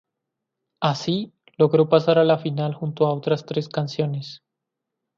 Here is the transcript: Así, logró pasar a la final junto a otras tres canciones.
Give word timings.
Así, 0.81 1.31
logró 1.59 1.87
pasar 1.87 2.17
a 2.17 2.23
la 2.23 2.39
final 2.39 2.73
junto 2.73 3.05
a 3.05 3.13
otras 3.13 3.45
tres 3.45 3.69
canciones. 3.69 4.41